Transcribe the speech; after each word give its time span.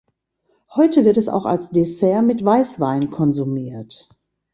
Heute 0.73 1.05
wird 1.05 1.17
es 1.17 1.29
auch 1.29 1.45
als 1.45 1.69
Dessert 1.69 2.23
mit 2.25 2.43
Weißwein 2.43 3.11
konsumiert. 3.11 4.09